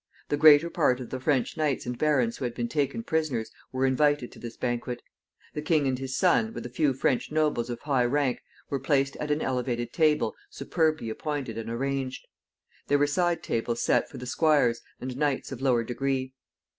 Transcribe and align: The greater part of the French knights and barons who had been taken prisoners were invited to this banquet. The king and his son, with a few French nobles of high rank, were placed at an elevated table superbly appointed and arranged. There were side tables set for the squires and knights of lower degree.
The 0.29 0.35
greater 0.37 0.71
part 0.71 0.99
of 0.99 1.11
the 1.11 1.19
French 1.19 1.55
knights 1.55 1.85
and 1.85 1.95
barons 1.95 2.37
who 2.37 2.45
had 2.45 2.55
been 2.55 2.67
taken 2.67 3.03
prisoners 3.03 3.51
were 3.71 3.85
invited 3.85 4.31
to 4.31 4.39
this 4.39 4.57
banquet. 4.57 5.03
The 5.53 5.61
king 5.61 5.85
and 5.85 5.99
his 5.99 6.17
son, 6.17 6.55
with 6.55 6.65
a 6.65 6.71
few 6.71 6.95
French 6.95 7.31
nobles 7.31 7.69
of 7.69 7.81
high 7.81 8.05
rank, 8.05 8.41
were 8.71 8.79
placed 8.79 9.15
at 9.17 9.29
an 9.29 9.43
elevated 9.43 9.93
table 9.93 10.33
superbly 10.49 11.11
appointed 11.11 11.55
and 11.55 11.69
arranged. 11.69 12.27
There 12.87 12.97
were 12.97 13.05
side 13.05 13.43
tables 13.43 13.83
set 13.83 14.09
for 14.09 14.17
the 14.17 14.25
squires 14.25 14.81
and 14.99 15.15
knights 15.17 15.51
of 15.51 15.61
lower 15.61 15.83
degree. 15.83 16.33